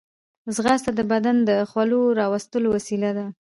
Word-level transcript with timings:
ځغاسته 0.55 0.91
د 0.95 1.01
بدن 1.11 1.35
د 1.49 1.51
خولو 1.69 1.99
راوړلو 2.19 2.67
وسیله 2.75 3.09
ده 3.17 3.25